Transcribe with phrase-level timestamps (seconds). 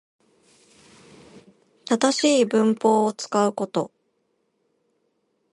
[1.85, 3.91] 正しい文法を使うこと